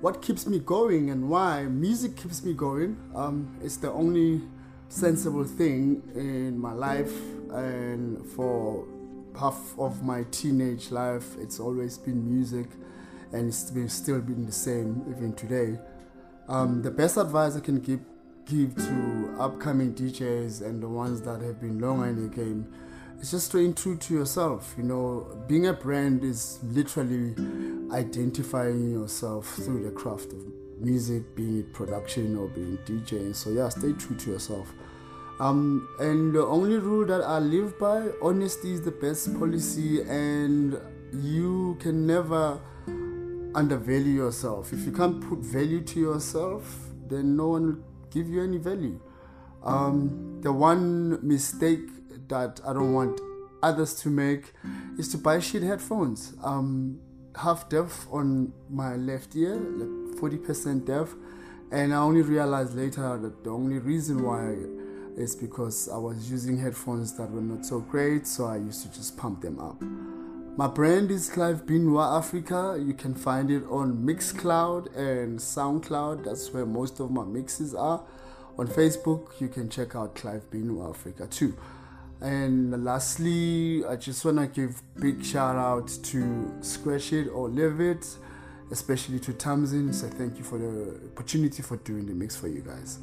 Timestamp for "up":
69.58-69.82